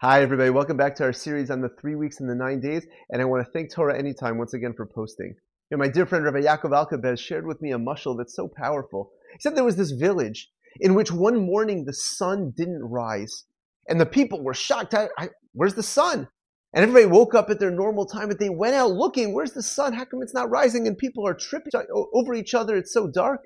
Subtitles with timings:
[0.00, 0.50] Hi, everybody.
[0.50, 2.86] Welcome back to our series on the three weeks and the nine days.
[3.10, 5.34] And I want to thank Torah Anytime once again for posting.
[5.70, 8.48] You know, my dear friend Rabbi Yaakov Alkabez shared with me a mushal that's so
[8.56, 9.10] powerful.
[9.32, 13.42] He said there was this village in which one morning the sun didn't rise.
[13.88, 14.94] And the people were shocked.
[14.94, 16.28] I, I, where's the sun?
[16.72, 19.34] And everybody woke up at their normal time, but they went out looking.
[19.34, 19.94] Where's the sun?
[19.94, 20.86] How come it's not rising?
[20.86, 21.72] And people are tripping
[22.14, 22.76] over each other.
[22.76, 23.40] It's so dark.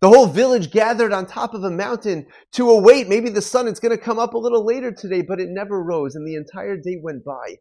[0.00, 3.08] The whole village gathered on top of a mountain to await.
[3.08, 5.82] Maybe the sun is going to come up a little later today, but it never
[5.82, 7.56] rose, and the entire day went by.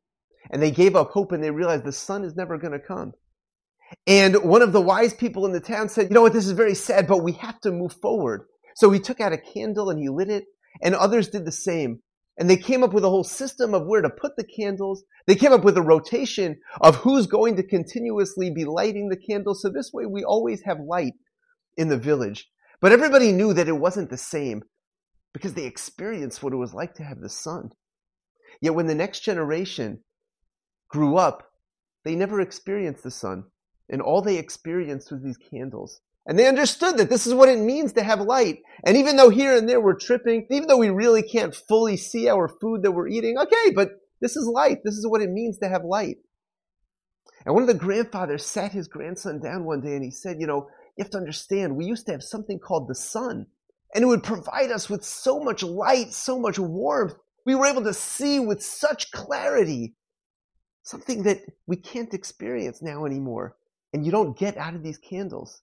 [0.52, 3.14] And they gave up hope and they realized the sun is never going to come.
[4.06, 6.52] And one of the wise people in the town said, You know what, this is
[6.52, 8.46] very sad, but we have to move forward.
[8.76, 10.46] So he took out a candle and he lit it,
[10.84, 12.02] and others did the same.
[12.38, 15.04] And they came up with a whole system of where to put the candles.
[15.26, 19.64] They came up with a rotation of who's going to continuously be lighting the candles.
[19.64, 21.14] So this way we always have light
[21.78, 22.50] in the village.
[22.82, 24.64] But everybody knew that it wasn't the same
[25.34, 27.72] because they experienced what it was like to have the sun.
[28.62, 30.00] Yet when the next generation
[30.90, 31.50] grew up,
[32.04, 33.46] they never experienced the sun.
[33.90, 36.02] And all they experienced was these candles.
[36.26, 38.60] And they understood that this is what it means to have light.
[38.84, 42.28] And even though here and there we're tripping, even though we really can't fully see
[42.28, 44.80] our food that we're eating, okay, but this is light.
[44.84, 46.18] This is what it means to have light.
[47.46, 50.48] And one of the grandfathers sat his grandson down one day and he said, You
[50.48, 53.46] know, you have to understand, we used to have something called the sun,
[53.94, 57.16] and it would provide us with so much light, so much warmth.
[57.46, 59.96] We were able to see with such clarity
[60.84, 63.56] something that we can't experience now anymore,
[63.94, 65.62] and you don't get out of these candles.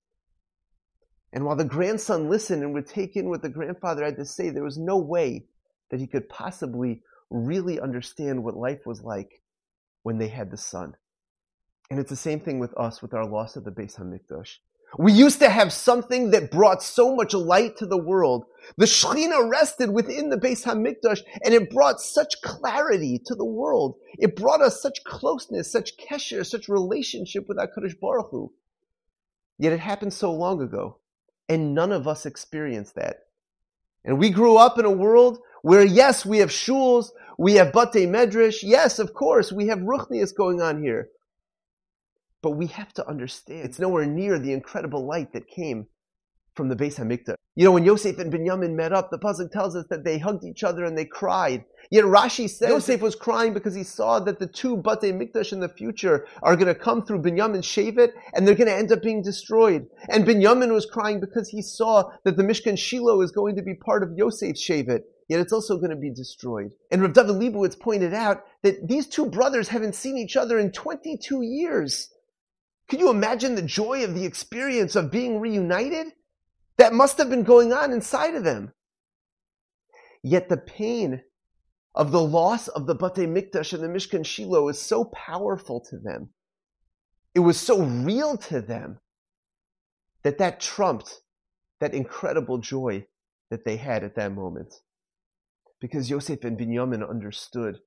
[1.32, 4.50] And while the grandson listened and would take in what the grandfather had to say,
[4.50, 5.46] there was no way
[5.90, 9.42] that he could possibly really understand what life was like
[10.04, 10.94] when they had the sun.
[11.90, 14.58] And it's the same thing with us with our loss of the Beis Hamikdash.
[14.98, 18.46] We used to have something that brought so much light to the world.
[18.76, 23.96] The Shekhinah rested within the Beis Hamikdash, and it brought such clarity to the world.
[24.18, 28.52] It brought us such closeness, such kesher, such relationship with HaKadosh Baruch Hu.
[29.58, 30.98] Yet it happened so long ago,
[31.48, 33.26] and none of us experienced that.
[34.04, 38.06] And we grew up in a world where, yes, we have shuls, we have batei
[38.06, 41.08] medrash, yes, of course, we have ruchnius going on here.
[42.44, 45.86] But we have to understand it's nowhere near the incredible light that came
[46.54, 47.36] from the Beis Hamikdash.
[47.54, 50.44] You know, when Yosef and Binyamin met up, the pasuk tells us that they hugged
[50.44, 51.64] each other and they cried.
[51.90, 55.60] Yet Rashi says Yosef was crying because he saw that the two Batei Mikdash in
[55.60, 59.00] the future are going to come through Binyamin's Shevet and they're going to end up
[59.00, 59.86] being destroyed.
[60.10, 63.74] And Binyamin was crying because he saw that the Mishkan Shiloh is going to be
[63.74, 65.00] part of Yosef's Shevet.
[65.30, 66.72] Yet it's also going to be destroyed.
[66.90, 70.70] And Rav David Leibowitz pointed out that these two brothers haven't seen each other in
[70.72, 72.10] 22 years.
[72.88, 76.08] Can you imagine the joy of the experience of being reunited?
[76.76, 78.72] That must have been going on inside of them.
[80.22, 81.22] Yet the pain
[81.94, 85.98] of the loss of the Batei Mikdash and the Mishkan Shiloh is so powerful to
[85.98, 86.30] them.
[87.34, 88.98] It was so real to them
[90.22, 91.20] that that trumped
[91.80, 93.06] that incredible joy
[93.50, 94.74] that they had at that moment.
[95.80, 97.80] Because Yosef and Binyamin understood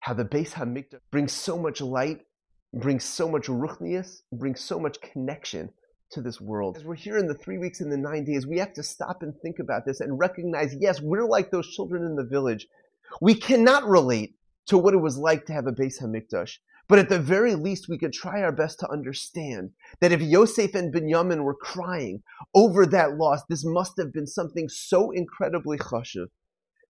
[0.00, 2.20] how the Beis Hamikdash brings so much light
[2.74, 5.70] brings so much ruchnius, brings so much connection
[6.10, 6.76] to this world.
[6.76, 9.22] As we're here in the three weeks and the nine days, we have to stop
[9.22, 12.66] and think about this and recognize, yes, we're like those children in the village.
[13.20, 14.34] We cannot relate
[14.66, 16.58] to what it was like to have a Beis Hamikdash.
[16.86, 19.70] But at the very least, we could try our best to understand
[20.00, 22.22] that if Yosef and Binyamin were crying
[22.54, 26.26] over that loss, this must have been something so incredibly chashuv,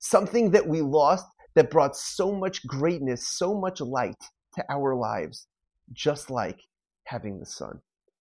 [0.00, 4.20] something that we lost that brought so much greatness, so much light
[4.56, 5.46] to our lives
[5.92, 6.60] just like
[7.04, 7.80] having the sun.